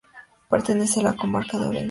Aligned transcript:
Pertenece 0.49 0.99
a 0.99 1.03
la 1.03 1.15
Comarca 1.15 1.59
de 1.59 1.65
Orense. 1.67 1.79